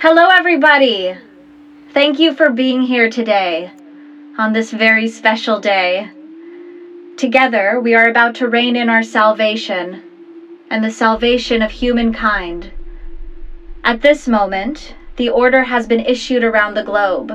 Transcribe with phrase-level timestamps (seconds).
[0.00, 1.18] Hello, everybody!
[1.92, 3.72] Thank you for being here today,
[4.38, 6.08] on this very special day.
[7.16, 10.04] Together, we are about to reign in our salvation
[10.70, 12.70] and the salvation of humankind.
[13.82, 17.32] At this moment, the order has been issued around the globe.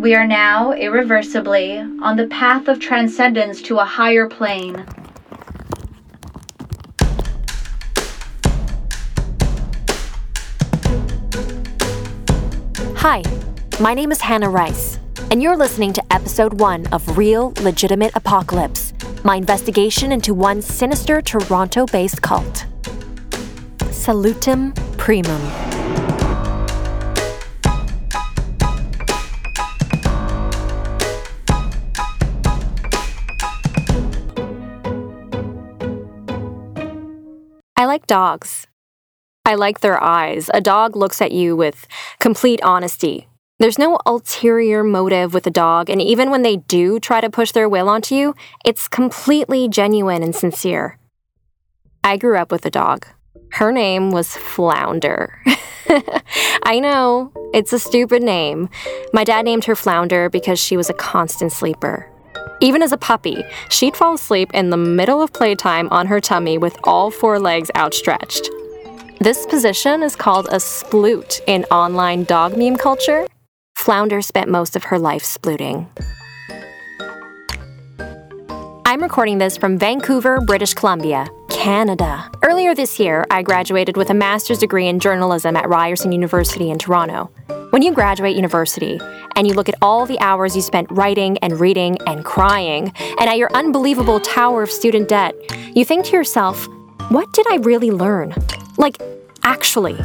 [0.00, 4.86] We are now irreversibly on the path of transcendence to a higher plane.
[13.06, 13.22] Hi,
[13.80, 14.98] my name is Hannah Rice,
[15.30, 21.20] and you're listening to episode one of Real Legitimate Apocalypse, my investigation into one sinister
[21.20, 22.64] Toronto based cult.
[23.90, 25.38] Salutem Primum.
[37.76, 38.66] I like dogs.
[39.46, 40.50] I like their eyes.
[40.54, 41.86] A dog looks at you with
[42.18, 43.28] complete honesty.
[43.58, 47.52] There's no ulterior motive with a dog, and even when they do try to push
[47.52, 50.98] their will onto you, it's completely genuine and sincere.
[52.02, 53.06] I grew up with a dog.
[53.52, 55.40] Her name was Flounder.
[56.64, 58.70] I know, it's a stupid name.
[59.12, 62.10] My dad named her Flounder because she was a constant sleeper.
[62.60, 66.56] Even as a puppy, she'd fall asleep in the middle of playtime on her tummy
[66.56, 68.50] with all four legs outstretched.
[69.20, 73.26] This position is called a sploot in online dog meme culture.
[73.76, 75.88] Flounder spent most of her life splooting.
[78.84, 82.30] I'm recording this from Vancouver, British Columbia, Canada.
[82.42, 86.78] Earlier this year, I graduated with a master's degree in journalism at Ryerson University in
[86.78, 87.30] Toronto.
[87.70, 89.00] When you graduate university
[89.36, 93.30] and you look at all the hours you spent writing and reading and crying, and
[93.30, 95.34] at your unbelievable tower of student debt,
[95.74, 96.68] you think to yourself,
[97.08, 98.34] what did I really learn?
[98.76, 99.00] Like,
[99.42, 99.98] actually.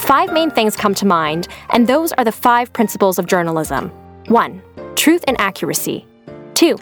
[0.00, 3.90] Five main things come to mind, and those are the five principles of journalism
[4.28, 4.62] 1.
[4.94, 6.06] Truth and accuracy.
[6.54, 6.76] 2.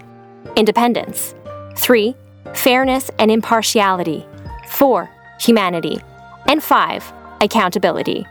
[0.57, 1.35] Independence.
[1.77, 2.15] 3.
[2.55, 4.27] Fairness and impartiality.
[4.69, 5.11] 4.
[5.41, 6.01] Humanity.
[6.47, 7.13] And 5.
[7.41, 8.27] Accountability.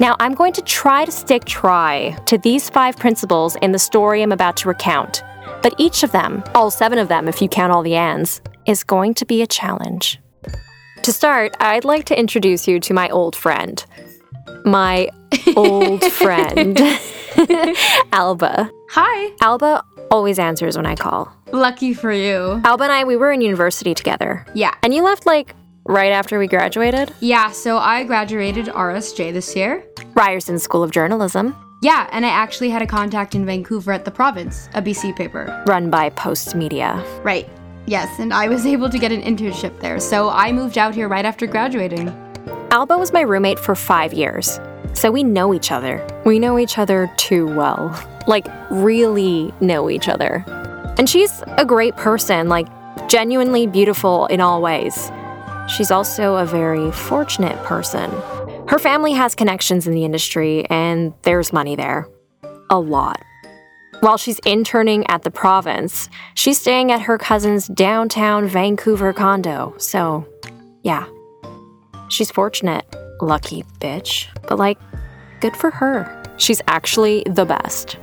[0.00, 4.22] Now, I'm going to try to stick try to these five principles in the story
[4.22, 5.22] I'm about to recount,
[5.62, 8.82] but each of them, all seven of them if you count all the ands, is
[8.84, 10.18] going to be a challenge.
[11.02, 13.84] To start, I'd like to introduce you to my old friend.
[14.64, 15.08] My
[15.56, 16.78] old friend,
[18.12, 18.70] Alba.
[18.90, 19.34] Hi.
[19.40, 19.82] Alba
[20.12, 21.34] always answers when I call.
[21.50, 22.60] Lucky for you.
[22.64, 24.46] Alba and I, we were in university together.
[24.54, 24.74] Yeah.
[24.84, 27.12] And you left like right after we graduated?
[27.18, 29.84] Yeah, so I graduated RSJ this year.
[30.14, 31.56] Ryerson School of Journalism.
[31.82, 35.64] Yeah, and I actually had a contact in Vancouver at the province, a BC paper.
[35.66, 37.02] Run by Postmedia.
[37.24, 37.48] Right.
[37.86, 41.08] Yes, and I was able to get an internship there, so I moved out here
[41.08, 42.08] right after graduating.
[42.70, 44.58] Alba was my roommate for five years,
[44.94, 46.06] so we know each other.
[46.24, 47.90] We know each other too well.
[48.26, 50.44] Like, really know each other.
[50.98, 52.68] And she's a great person, like,
[53.08, 55.10] genuinely beautiful in all ways.
[55.68, 58.10] She's also a very fortunate person.
[58.68, 62.08] Her family has connections in the industry, and there's money there.
[62.70, 63.22] A lot.
[64.02, 69.76] While she's interning at the province, she's staying at her cousin's downtown Vancouver condo.
[69.78, 70.26] So,
[70.82, 71.06] yeah.
[72.08, 72.84] She's fortunate.
[73.20, 74.26] Lucky bitch.
[74.48, 74.80] But, like,
[75.40, 76.20] good for her.
[76.36, 77.96] She's actually the best.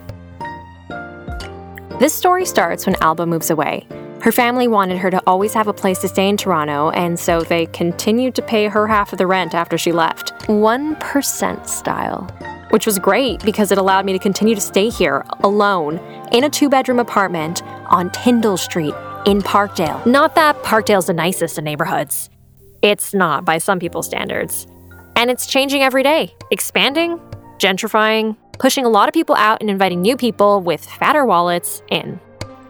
[1.99, 3.85] This story starts when Alba moves away.
[4.21, 7.41] Her family wanted her to always have a place to stay in Toronto, and so
[7.41, 10.31] they continued to pay her half of the rent after she left.
[10.43, 12.59] 1% style.
[12.69, 15.97] Which was great because it allowed me to continue to stay here alone
[16.31, 18.94] in a two bedroom apartment on Tyndall Street
[19.25, 20.06] in Parkdale.
[20.06, 22.29] Not that Parkdale's the nicest of neighborhoods.
[22.81, 24.68] It's not by some people's standards.
[25.16, 27.19] And it's changing every day, expanding,
[27.58, 32.19] gentrifying, pushing a lot of people out and inviting new people with fatter wallets in.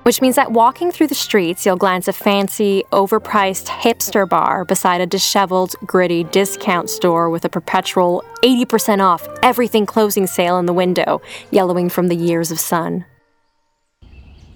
[0.03, 5.01] Which means that walking through the streets, you'll glance a fancy, overpriced hipster bar beside
[5.01, 10.73] a disheveled, gritty discount store with a perpetual 80% off everything closing sale in the
[10.73, 11.21] window,
[11.51, 13.05] yellowing from the years of sun.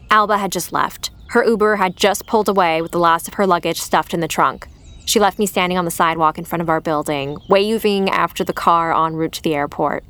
[0.09, 1.11] Alba had just left.
[1.29, 4.27] Her Uber had just pulled away with the last of her luggage stuffed in the
[4.27, 4.67] trunk.
[5.05, 8.53] She left me standing on the sidewalk in front of our building, waving after the
[8.53, 10.05] car en route to the airport.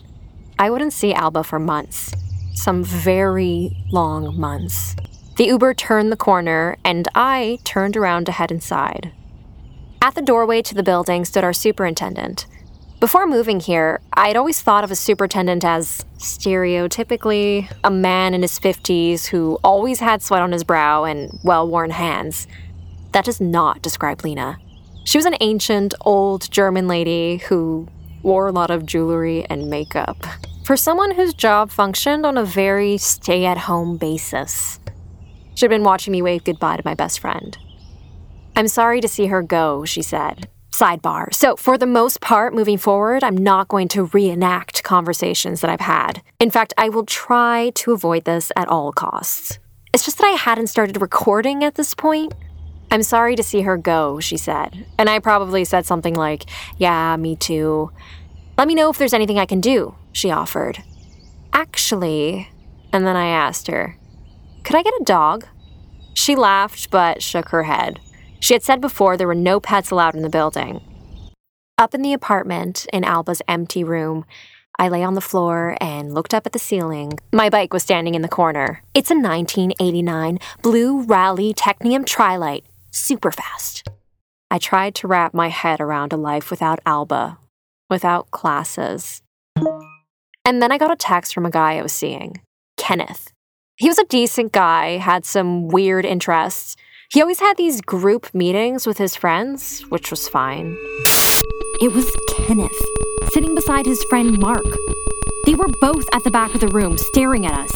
[0.59, 2.13] I wouldn't see Alba for months.
[2.53, 4.95] Some very long months.
[5.35, 9.11] The Uber turned the corner, and I turned around to head inside.
[9.99, 12.45] At the doorway to the building stood our superintendent.
[12.99, 18.59] Before moving here, I'd always thought of a superintendent as stereotypically a man in his
[18.59, 22.45] 50s who always had sweat on his brow and well worn hands.
[23.11, 24.59] That does not describe Lena.
[25.03, 27.87] She was an ancient, old German lady who
[28.21, 30.25] wore a lot of jewelry and makeup.
[30.63, 34.79] For someone whose job functioned on a very stay at home basis.
[35.55, 37.57] She'd been watching me wave goodbye to my best friend.
[38.55, 40.47] I'm sorry to see her go, she said.
[40.71, 41.33] Sidebar.
[41.33, 45.79] So, for the most part, moving forward, I'm not going to reenact conversations that I've
[45.79, 46.23] had.
[46.39, 49.59] In fact, I will try to avoid this at all costs.
[49.93, 52.33] It's just that I hadn't started recording at this point.
[52.89, 54.85] I'm sorry to see her go, she said.
[54.97, 56.45] And I probably said something like,
[56.77, 57.91] Yeah, me too.
[58.57, 60.83] Let me know if there's anything I can do, she offered.
[61.53, 62.49] Actually,
[62.91, 63.97] and then I asked her,
[64.63, 65.45] Could I get a dog?
[66.13, 67.99] She laughed but shook her head.
[68.39, 70.81] She had said before there were no pets allowed in the building.
[71.77, 74.25] Up in the apartment, in Alba's empty room,
[74.79, 77.19] I lay on the floor and looked up at the ceiling.
[77.33, 78.83] My bike was standing in the corner.
[78.93, 83.87] It's a 1989 blue Raleigh Technium Trilight, super fast.
[84.49, 87.37] I tried to wrap my head around a life without Alba,
[87.89, 89.21] without classes.
[90.45, 92.41] And then I got a text from a guy I was seeing,
[92.77, 93.32] Kenneth.
[93.75, 96.75] He was a decent guy, had some weird interests.
[97.11, 100.77] He always had these group meetings with his friends, which was fine.
[101.81, 102.71] It was Kenneth,
[103.31, 104.63] sitting beside his friend Mark.
[105.47, 107.71] They were both at the back of the room, staring at us,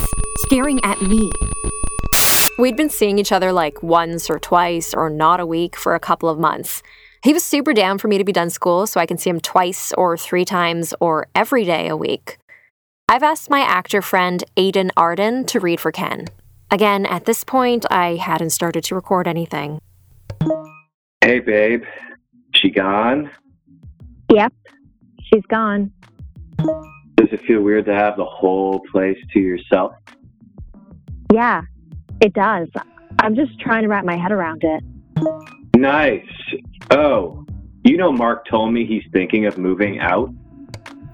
[0.46, 1.32] staring at me.
[2.60, 6.00] We'd been seeing each other like once or twice or not a week for a
[6.00, 6.84] couple of months.
[7.24, 9.40] He was super down for me to be done school so I can see him
[9.40, 12.38] twice or three times or every day a week.
[13.10, 16.26] I've asked my actor friend Aiden Arden to read for Ken.
[16.70, 19.80] Again, at this point, I hadn't started to record anything.
[21.22, 21.84] Hey, babe.
[22.54, 23.32] She gone?
[24.34, 24.52] Yep,
[25.22, 25.92] she's gone.
[26.58, 29.94] Does it feel weird to have the whole place to yourself?
[31.32, 31.62] Yeah,
[32.20, 32.68] it does.
[33.20, 34.84] I'm just trying to wrap my head around it.
[35.78, 36.26] Nice.
[36.92, 37.46] Oh,
[37.86, 40.30] you know, Mark told me he's thinking of moving out.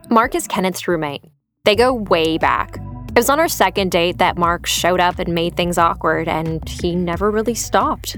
[0.10, 1.24] Mark is Kenneth's roommate.
[1.66, 2.76] They go way back.
[2.76, 6.68] It was on our second date that Mark showed up and made things awkward, and
[6.68, 8.18] he never really stopped.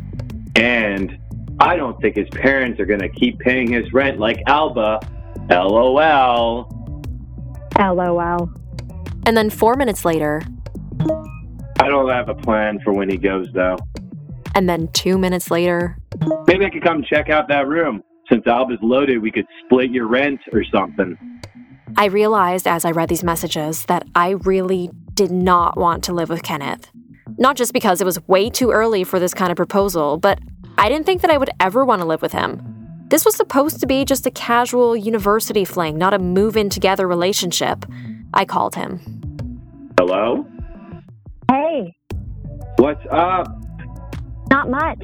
[0.55, 1.15] And
[1.59, 4.99] I don't think his parents are going to keep paying his rent like Alba.
[5.51, 6.67] LOL.
[7.77, 8.49] LOL.
[9.27, 10.41] And then four minutes later,
[11.79, 13.77] I don't have a plan for when he goes, though.
[14.55, 15.97] and then two minutes later,
[16.47, 18.01] Maybe I could come check out that room.
[18.27, 21.15] Since Alba's loaded, we could split your rent or something.
[21.97, 26.29] I realized as I read these messages that I really did not want to live
[26.29, 26.91] with Kenneth.
[27.37, 30.39] Not just because it was way too early for this kind of proposal, but
[30.77, 32.61] I didn't think that I would ever want to live with him.
[33.07, 37.07] This was supposed to be just a casual university fling, not a move in together
[37.07, 37.85] relationship.
[38.33, 38.99] I called him.
[39.97, 40.45] Hello?
[41.49, 41.95] Hey,
[42.77, 43.47] What's up?
[44.49, 45.03] not much.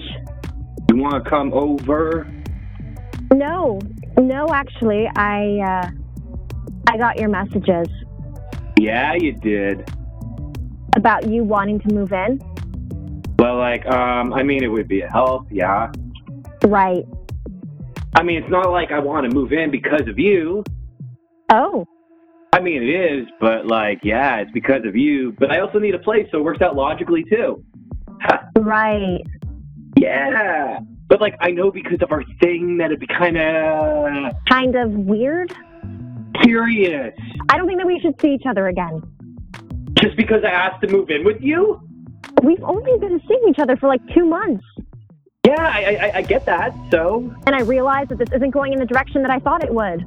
[0.90, 2.30] You want to come over?
[3.34, 3.80] No,
[4.18, 6.01] no, actually, I, uh,
[6.88, 7.88] I got your messages
[8.78, 9.90] Yeah, you did.
[10.96, 12.40] about you wanting to move in.
[13.40, 15.92] Well, like, um, I mean, it would be a help, yeah.
[16.66, 17.06] Right.
[18.16, 20.64] I mean, it's not like I want to move in because of you.
[21.52, 21.88] Oh,
[22.54, 25.32] I mean, it is, but like, yeah, it's because of you.
[25.40, 27.64] But I also need a place, so it works out logically too.
[28.60, 29.22] right.
[29.98, 34.76] yeah, but like, I know because of our thing that it'd be kind of Kind
[34.76, 35.56] of weird.
[36.44, 37.14] Curious.
[37.50, 39.02] I don't think that we should see each other again.
[40.02, 41.82] Just because I asked to move in with you?
[42.44, 44.64] We've only been seeing each other for like two months.
[45.46, 46.74] Yeah, I, I, I get that.
[46.92, 49.74] So And I realize that this isn't going in the direction that I thought it
[49.74, 50.06] would.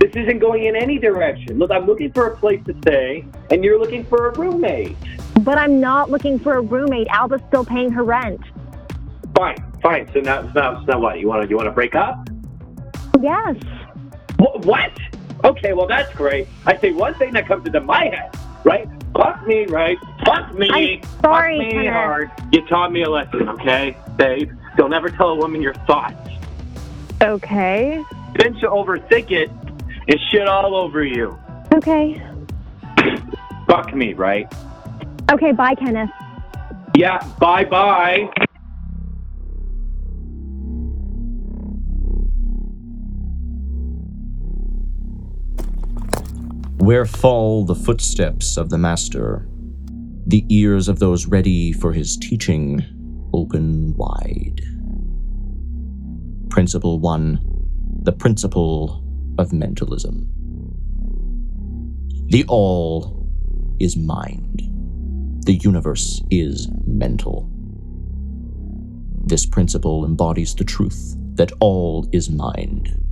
[0.00, 1.58] this isn't going in any direction.
[1.58, 4.96] Look, I'm looking for a place to stay, and you're looking for a roommate.
[5.40, 7.06] But I'm not looking for a roommate.
[7.08, 8.40] Alba's still paying her rent.
[9.36, 10.10] Fine, fine.
[10.12, 11.18] So now, so now, so now what?
[11.20, 12.28] You want to, you want to break up?
[13.20, 13.56] Yes.
[14.40, 14.90] Wh- What?
[15.58, 16.46] Okay, well that's great.
[16.66, 18.30] I say one thing that comes into my head,
[18.64, 18.88] right?
[19.12, 19.98] Fuck me, right?
[20.24, 21.00] Fuck me.
[21.02, 21.92] I'm sorry, Fuck me Kenneth.
[21.92, 22.30] hard.
[22.52, 24.52] You taught me a lesson, okay, babe?
[24.76, 26.16] Don't ever tell a woman your thoughts.
[27.20, 28.04] Okay.
[28.36, 31.36] Then she'll overthink it and shit all over you.
[31.74, 32.22] Okay.
[33.66, 34.46] Fuck me, right?
[35.32, 36.10] Okay, bye, Kenneth.
[36.94, 37.18] Yeah.
[37.40, 38.30] Bye, bye.
[46.78, 49.48] Where fall the footsteps of the Master?
[50.26, 52.84] The ears of those ready for his teaching
[53.34, 54.62] open wide.
[56.50, 57.40] Principle 1
[58.04, 59.04] The Principle
[59.38, 60.28] of Mentalism.
[62.26, 63.28] The All
[63.80, 64.62] is mind.
[65.46, 67.50] The universe is mental.
[69.24, 73.07] This principle embodies the truth that all is mind.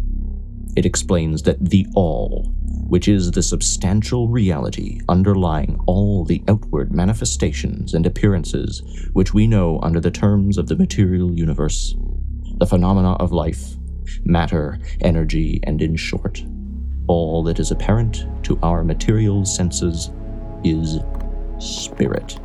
[0.76, 2.45] It explains that the all,
[2.87, 8.83] which is the substantial reality underlying all the outward manifestations and appearances
[9.14, 11.97] which we know under the terms of the material universe,
[12.59, 13.75] the phenomena of life,
[14.25, 16.45] matter, energy, and in short,
[17.06, 20.11] all that is apparent to our material senses
[20.62, 20.99] is
[21.59, 22.38] spirit.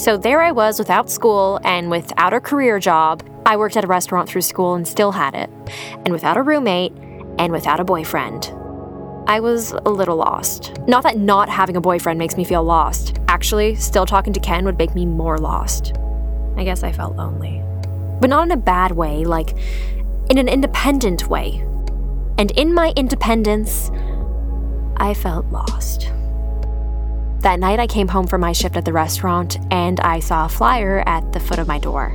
[0.00, 3.22] So there I was without school and without a career job.
[3.44, 5.50] I worked at a restaurant through school and still had it.
[5.92, 6.94] And without a roommate
[7.38, 8.46] and without a boyfriend.
[9.26, 10.72] I was a little lost.
[10.88, 13.18] Not that not having a boyfriend makes me feel lost.
[13.28, 15.92] Actually, still talking to Ken would make me more lost.
[16.56, 17.62] I guess I felt lonely.
[18.22, 19.50] But not in a bad way, like
[20.30, 21.62] in an independent way.
[22.38, 23.90] And in my independence,
[24.96, 26.10] I felt lost.
[27.40, 30.48] That night, I came home from my shift at the restaurant and I saw a
[30.48, 32.14] flyer at the foot of my door.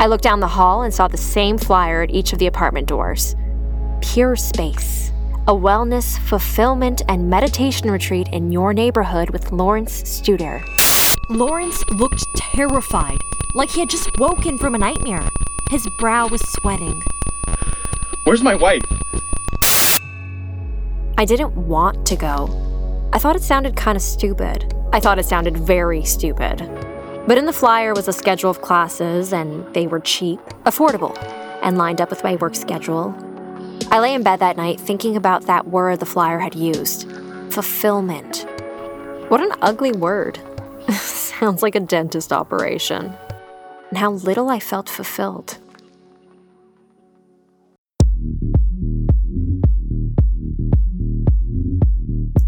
[0.00, 2.88] I looked down the hall and saw the same flyer at each of the apartment
[2.88, 3.36] doors
[4.00, 5.12] Pure Space,
[5.46, 10.64] a wellness, fulfillment, and meditation retreat in your neighborhood with Lawrence Studer.
[11.28, 13.18] Lawrence looked terrified,
[13.54, 15.28] like he had just woken from a nightmare.
[15.68, 17.02] His brow was sweating.
[18.24, 18.82] Where's my wife?
[21.18, 22.65] I didn't want to go.
[23.16, 24.74] I thought it sounded kind of stupid.
[24.92, 26.58] I thought it sounded very stupid.
[27.26, 31.16] But in the flyer was a schedule of classes, and they were cheap, affordable,
[31.62, 33.14] and lined up with my work schedule.
[33.90, 37.10] I lay in bed that night thinking about that word the flyer had used
[37.50, 38.44] fulfillment.
[39.30, 40.38] What an ugly word.
[40.90, 43.14] Sounds like a dentist operation.
[43.88, 45.56] And how little I felt fulfilled.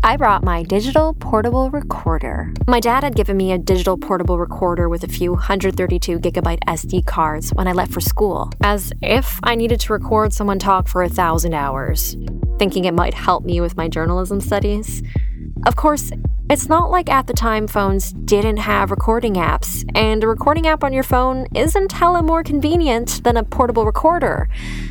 [0.09, 2.55] I brought my digital portable recorder.
[2.67, 7.05] My dad had given me a digital portable recorder with a few 132 gigabyte SD
[7.05, 11.03] cards when I left for school, as if I needed to record someone talk for
[11.03, 12.17] a thousand hours,
[12.59, 15.03] thinking it might help me with my journalism studies.
[15.67, 16.11] Of course,
[16.49, 20.85] it's not like at the time phones didn't have recording apps, and a recording app
[20.85, 24.49] on your phone isn't hella more convenient than a portable recorder.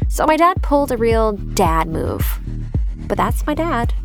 [0.09, 2.39] So my dad pulled a real dad move.
[3.07, 3.95] But that's my dad.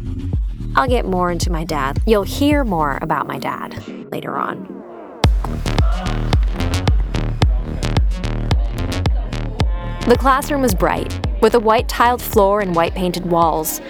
[0.75, 2.00] I'll get more into my dad.
[2.07, 4.67] You'll hear more about my dad later on.
[10.07, 13.81] The classroom was bright, with a white tiled floor and white painted walls.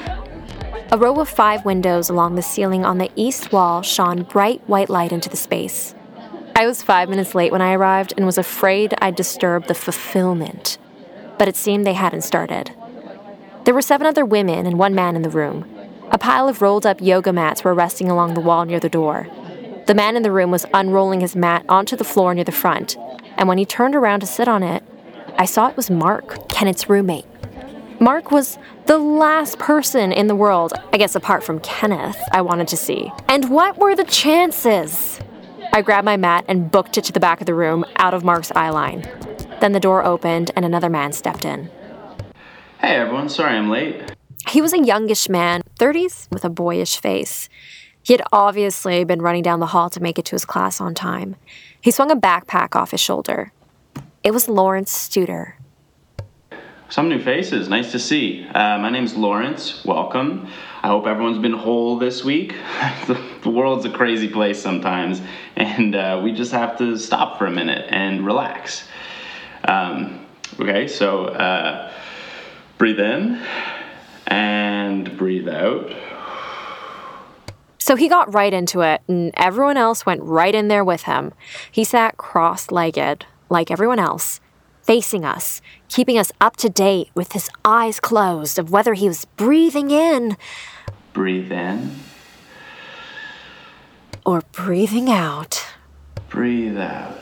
[0.90, 4.90] A row of five windows along the ceiling on the east wall shone bright white
[4.90, 5.94] light into the space.
[6.56, 10.78] I was five minutes late when I arrived and was afraid I'd disturb the fulfillment,
[11.38, 12.74] but it seemed they hadn't started.
[13.64, 15.64] There were seven other women and one man in the room.
[16.12, 19.26] A pile of rolled up yoga mats were resting along the wall near the door.
[19.86, 22.98] The man in the room was unrolling his mat onto the floor near the front,
[23.38, 24.84] and when he turned around to sit on it,
[25.38, 27.24] I saw it was Mark, Kenneth's roommate.
[27.98, 32.68] Mark was the last person in the world, I guess apart from Kenneth, I wanted
[32.68, 33.10] to see.
[33.28, 35.18] And what were the chances?
[35.72, 38.22] I grabbed my mat and booked it to the back of the room, out of
[38.22, 39.08] Mark's eye line.
[39.62, 41.70] Then the door opened and another man stepped in.
[42.80, 44.12] Hey everyone, sorry I'm late.
[44.48, 47.48] He was a youngish man, 30s, with a boyish face.
[48.02, 50.94] He had obviously been running down the hall to make it to his class on
[50.94, 51.36] time.
[51.80, 53.52] He swung a backpack off his shoulder.
[54.24, 55.54] It was Lawrence Studer.
[56.88, 58.44] Some new faces, nice to see.
[58.46, 60.48] Uh, my name's Lawrence, welcome.
[60.82, 62.54] I hope everyone's been whole this week.
[63.06, 65.22] the world's a crazy place sometimes,
[65.56, 68.86] and uh, we just have to stop for a minute and relax.
[69.64, 70.26] Um,
[70.60, 71.92] okay, so uh,
[72.76, 73.40] breathe in
[74.32, 75.92] and breathe out.
[77.76, 81.34] So he got right into it, and everyone else went right in there with him.
[81.70, 84.40] He sat cross legged, like everyone else,
[84.82, 89.26] facing us, keeping us up to date with his eyes closed of whether he was
[89.36, 90.38] breathing in.
[91.12, 91.96] Breathe in.
[94.24, 95.62] Or breathing out.
[96.30, 97.18] Breathe out.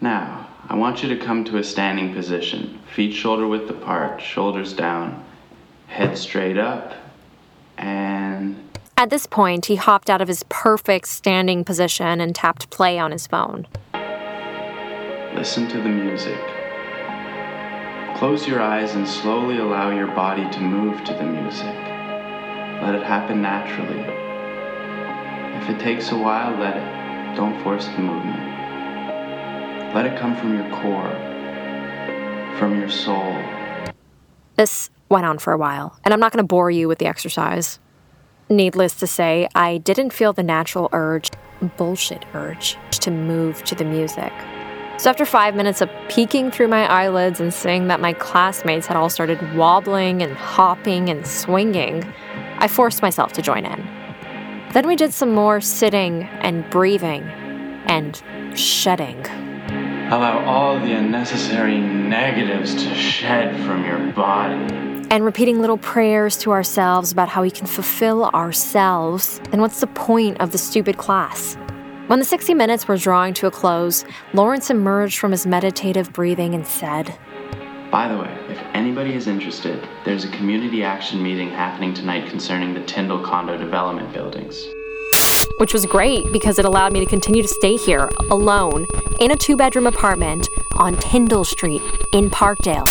[0.00, 2.78] Now, I want you to come to a standing position.
[2.94, 5.24] Feet shoulder width apart, shoulders down,
[5.86, 6.94] head straight up,
[7.78, 8.62] and.
[8.98, 13.12] At this point, he hopped out of his perfect standing position and tapped play on
[13.12, 13.66] his phone.
[15.34, 16.38] Listen to the music.
[18.16, 21.74] Close your eyes and slowly allow your body to move to the music.
[22.82, 24.00] Let it happen naturally.
[25.62, 27.36] If it takes a while, let it.
[27.36, 28.47] Don't force the movement.
[29.94, 31.10] Let it come from your core,
[32.58, 33.34] from your soul.
[34.56, 37.06] This went on for a while, and I'm not going to bore you with the
[37.06, 37.78] exercise.
[38.50, 41.30] Needless to say, I didn't feel the natural urge
[41.78, 44.32] bullshit urge to move to the music.
[44.98, 48.96] So, after five minutes of peeking through my eyelids and seeing that my classmates had
[48.96, 52.04] all started wobbling and hopping and swinging,
[52.58, 53.86] I forced myself to join in.
[54.74, 57.22] Then we did some more sitting and breathing
[57.86, 58.22] and
[58.58, 59.47] shedding.
[60.10, 64.54] Allow all the unnecessary negatives to shed from your body.
[65.10, 69.86] And repeating little prayers to ourselves about how we can fulfill ourselves, then what's the
[69.86, 71.56] point of the stupid class?
[72.06, 76.54] When the 60 minutes were drawing to a close, Lawrence emerged from his meditative breathing
[76.54, 77.14] and said,
[77.90, 82.72] By the way, if anybody is interested, there's a community action meeting happening tonight concerning
[82.72, 84.68] the Tyndall condo development buildings.
[85.58, 88.86] Which was great because it allowed me to continue to stay here, alone,
[89.20, 92.86] in a two bedroom apartment on Tyndall Street in Parkdale.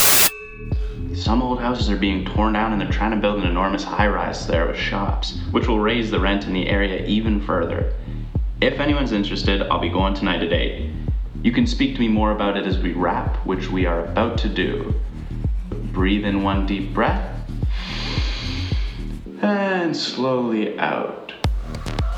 [1.16, 4.08] Some old houses are being torn down and they're trying to build an enormous high
[4.08, 7.94] rise there with shops, which will raise the rent in the area even further.
[8.62, 10.92] If anyone's interested, I'll be going tonight at 8.
[11.44, 14.38] You can speak to me more about it as we wrap, which we are about
[14.40, 14.96] to do.
[15.72, 17.34] Breathe in one deep breath.
[19.42, 21.27] And slowly out.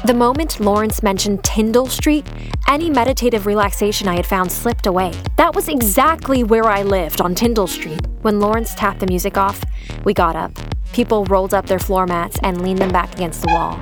[0.09, 2.25] The moment Lawrence mentioned Tyndall Street,
[2.67, 5.13] any meditative relaxation I had found slipped away.
[5.35, 8.01] That was exactly where I lived on Tyndall Street.
[8.23, 9.63] When Lawrence tapped the music off,
[10.05, 10.51] we got up.
[10.93, 13.79] People rolled up their floor mats and leaned them back against the wall.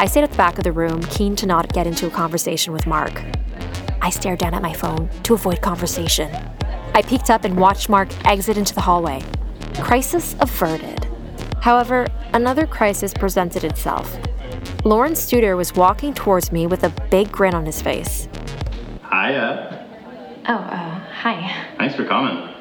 [0.00, 2.72] I stayed at the back of the room, keen to not get into a conversation
[2.72, 3.22] with Mark.
[4.00, 6.28] I stared down at my phone to avoid conversation.
[6.92, 9.22] I peeked up and watched Mark exit into the hallway.
[9.80, 11.06] Crisis averted.
[11.60, 14.18] However, another crisis presented itself.
[14.84, 18.28] Lawrence Studer was walking towards me with a big grin on his face.
[19.08, 19.86] Hiya.
[20.48, 21.66] Oh, uh, hi.
[21.78, 22.52] Thanks for coming.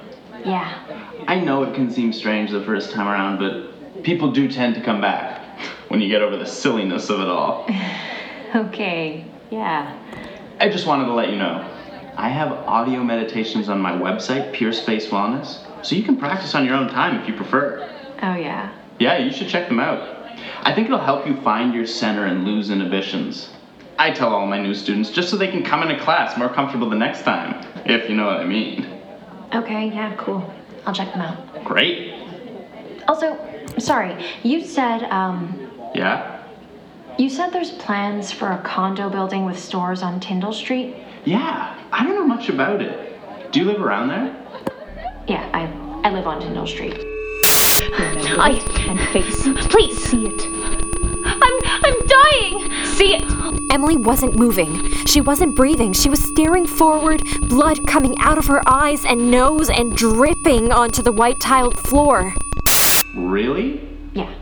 [0.46, 0.72] Yeah.
[1.28, 4.82] I know it can seem strange the first time around, but people do tend to
[4.82, 7.68] come back when you get over the silliness of it all.
[8.54, 9.98] Okay, yeah.
[10.60, 11.66] I just wanted to let you know.
[12.18, 16.65] I have audio meditations on my website, Pure Space Wellness, so you can practice on
[16.65, 17.89] your own time if you prefer.
[18.22, 18.74] Oh, yeah.
[19.00, 20.20] Yeah, you should check them out.
[20.63, 23.49] I think it'll help you find your center and lose inhibitions.
[23.97, 26.89] I tell all my new students just so they can come into class more comfortable
[26.89, 28.86] the next time, if you know what I mean.
[29.54, 30.51] Okay, yeah, cool.
[30.86, 31.63] I'll check them out.
[31.63, 32.13] Great.
[33.08, 33.38] Also,
[33.77, 36.41] sorry, you said, um, Yeah?
[37.17, 40.95] you said there's plans for a condo building with stores on Tyndall Street?
[41.25, 43.51] Yeah, I don't know much about it.
[43.51, 44.36] Do you live around there?
[45.27, 46.97] Yeah, I, I live on Tyndall Street.
[47.84, 49.46] Eye and face.
[49.46, 49.58] it.
[49.70, 50.41] Please see it.
[51.26, 52.86] I'm I'm dying.
[52.86, 53.24] See it.
[53.72, 54.94] Emily wasn't moving.
[55.06, 55.94] She wasn't breathing.
[55.94, 61.02] She was staring forward, blood coming out of her eyes and nose and dripping onto
[61.02, 62.34] the white tiled floor.
[63.15, 63.82] Really?
[64.13, 64.34] Yeah.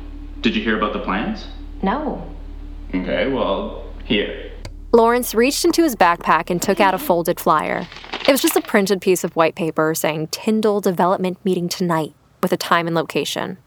[0.42, 1.48] Did you hear about the plans?
[1.82, 2.28] No.
[2.94, 4.52] Okay, well, here.
[4.92, 7.88] Lawrence reached into his backpack and took out a folded flyer.
[8.28, 12.52] It was just a printed piece of white paper saying Tyndall Development Meeting tonight with
[12.52, 13.58] a time and location.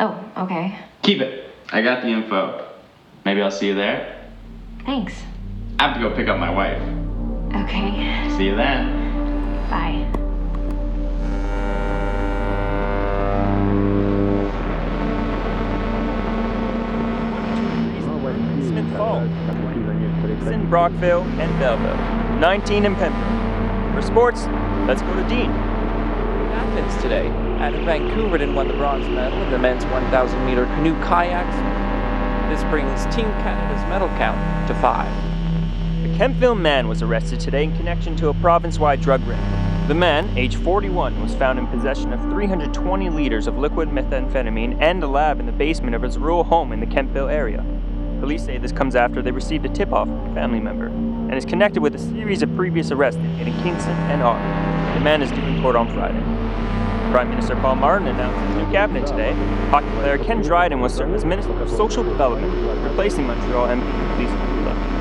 [0.00, 0.78] Oh, okay.
[1.02, 1.50] Keep it.
[1.70, 2.68] I got the info.
[3.24, 4.30] Maybe I'll see you there.
[4.84, 5.14] Thanks.
[5.78, 6.80] I have to go pick up my wife.
[7.64, 8.30] Okay.
[8.36, 9.06] See you then.
[9.68, 10.12] Bye.
[18.62, 19.28] Smith Falls.
[20.28, 22.38] It's in Brockville and Belleville.
[22.38, 23.94] 19 in Pembroke.
[23.94, 24.44] For sports,
[24.86, 25.50] let's go to Dean.
[25.50, 27.45] Athens today.
[27.58, 31.56] Adam Van Koeverden won the bronze medal in the men's 1,000 meter canoe kayaks.
[32.50, 35.10] This brings Team Canada's medal count to five.
[36.04, 39.40] A Kemptville man was arrested today in connection to a province wide drug ring.
[39.88, 45.02] The man, age 41, was found in possession of 320 liters of liquid methamphetamine and
[45.02, 47.64] a lab in the basement of his rural home in the Kemptville area.
[48.20, 51.34] Police say this comes after they received a tip off from a family member and
[51.34, 54.94] is connected with a series of previous arrests in Kingston and Ottawa.
[54.94, 56.75] The man is due in court on Friday.
[57.10, 59.32] Prime Minister Paul Martin announced his new cabinet today.
[59.70, 64.36] Hockey player Ken Dryden will serve as Minister of Social Development, replacing Montreal MP Liza
[64.36, 64.95] Frulla.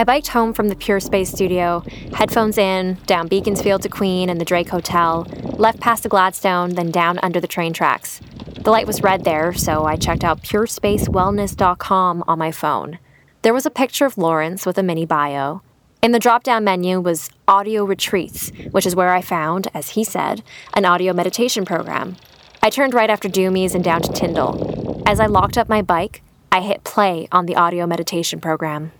[0.00, 1.84] I biked home from the Pure Space studio,
[2.14, 5.26] headphones in, down Beaconsfield to Queen and the Drake Hotel,
[5.58, 8.18] left past the Gladstone, then down under the train tracks.
[8.62, 12.98] The light was red there, so I checked out purespacewellness.com on my phone.
[13.42, 15.60] There was a picture of Lawrence with a mini bio.
[16.00, 20.02] In the drop down menu was Audio Retreats, which is where I found, as he
[20.02, 22.16] said, an audio meditation program.
[22.62, 25.02] I turned right after Doomies and down to Tyndall.
[25.04, 28.92] As I locked up my bike, I hit play on the audio meditation program.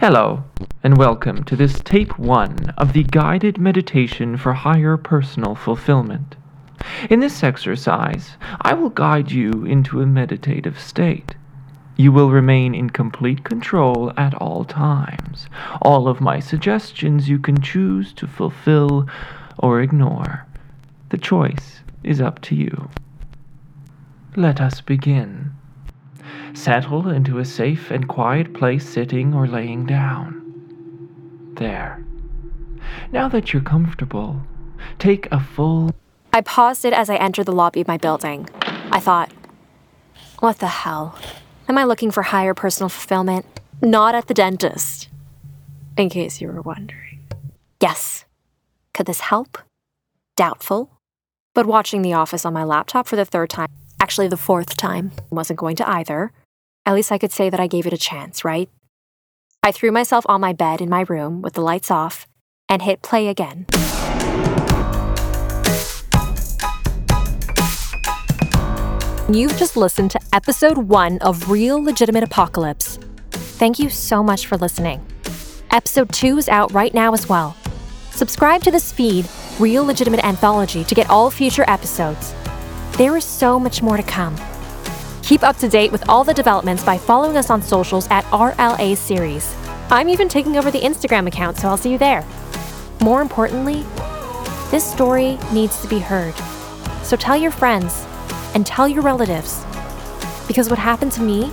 [0.00, 0.44] Hello,
[0.84, 6.36] and welcome to this tape one of the guided meditation for higher personal fulfillment.
[7.10, 11.34] In this exercise, I will guide you into a meditative state.
[11.96, 15.48] You will remain in complete control at all times.
[15.82, 19.08] All of my suggestions you can choose to fulfill
[19.58, 20.46] or ignore.
[21.08, 22.88] The choice is up to you.
[24.36, 25.57] Let us begin.
[26.54, 30.34] Settle into a safe and quiet place sitting or laying down.
[31.54, 32.04] There.
[33.12, 34.42] Now that you're comfortable,
[34.98, 35.94] take a full.
[36.32, 38.48] I paused it as I entered the lobby of my building.
[38.90, 39.30] I thought,
[40.40, 41.18] what the hell?
[41.68, 43.44] Am I looking for higher personal fulfillment?
[43.82, 45.08] Not at the dentist.
[45.96, 47.26] In case you were wondering.
[47.80, 48.24] Yes.
[48.94, 49.58] Could this help?
[50.36, 50.90] Doubtful.
[51.54, 53.68] But watching The Office on my laptop for the third time,
[54.00, 56.32] actually the fourth time, wasn't going to either.
[56.86, 58.68] At least I could say that I gave it a chance, right?
[59.62, 62.26] I threw myself on my bed in my room with the lights off
[62.68, 63.66] and hit play again.
[69.30, 72.98] You've just listened to episode one of Real Legitimate Apocalypse.
[73.30, 75.04] Thank you so much for listening.
[75.70, 77.54] Episode two is out right now as well.
[78.10, 82.32] Subscribe to this feed, Real Legitimate Anthology, to get all future episodes.
[82.96, 84.34] There is so much more to come.
[85.28, 88.96] Keep up to date with all the developments by following us on socials at RLA
[88.96, 89.54] Series.
[89.90, 92.24] I'm even taking over the Instagram account, so I'll see you there.
[93.02, 93.84] More importantly,
[94.70, 96.34] this story needs to be heard.
[97.02, 98.06] So tell your friends
[98.54, 99.66] and tell your relatives.
[100.46, 101.52] Because what happened to me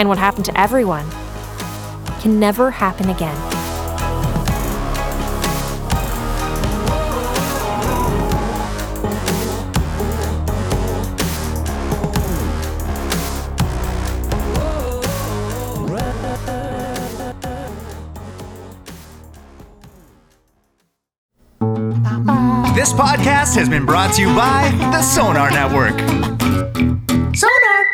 [0.00, 1.08] and what happened to everyone
[2.20, 3.61] can never happen again.
[22.92, 25.98] This podcast has been brought to you by the Sonar Network.
[27.34, 27.86] Sonar!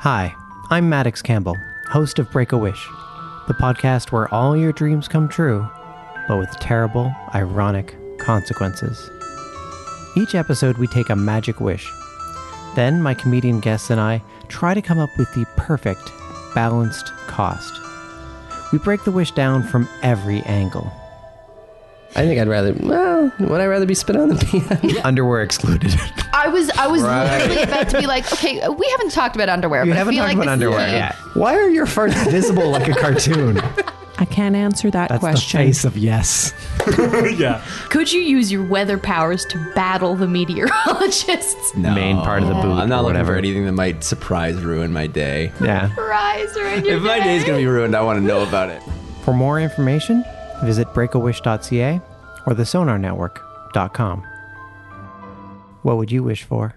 [0.00, 0.34] Hi,
[0.70, 1.56] I'm Maddox Campbell,
[1.90, 2.88] host of Break a Wish,
[3.46, 5.64] the podcast where all your dreams come true,
[6.26, 9.08] but with terrible, ironic consequences.
[10.16, 11.88] Each episode, we take a magic wish.
[12.74, 16.10] Then, my comedian guests and I try to come up with the perfect,
[16.52, 17.80] balanced cost.
[18.72, 20.90] We break the wish down from every angle.
[22.14, 22.72] I think I'd rather.
[22.80, 25.04] Well, would I rather be spit on than pee on?
[25.04, 25.94] Underwear excluded.
[26.32, 27.38] I was I was Right.
[27.42, 29.84] literally about to be like, okay, we haven't talked about underwear.
[29.84, 31.14] You but haven't I feel talked like about this is underwear the- yet.
[31.34, 33.60] Why are your farts visible like a cartoon?
[34.18, 35.60] I can't answer that That's question.
[35.60, 36.54] the face of yes.
[37.38, 37.62] yeah.
[37.90, 41.76] Could you use your weather powers to battle the meteorologists?
[41.76, 41.94] No.
[41.94, 42.72] Main part of the boot.
[42.72, 43.32] I'm not or looking whatever.
[43.34, 45.52] for anything that might surprise ruin my day.
[45.62, 45.94] Yeah.
[45.96, 48.70] Rise or in your If my day's gonna be ruined, I want to know about
[48.70, 48.82] it.
[49.22, 50.24] For more information,
[50.64, 52.00] visit breakawish.ca
[52.46, 54.22] or thesonarnetwork.com.
[55.82, 56.74] What would you wish for?